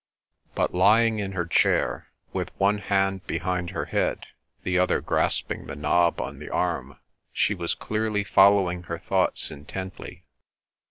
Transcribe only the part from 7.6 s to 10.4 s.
clearly following her thoughts intently.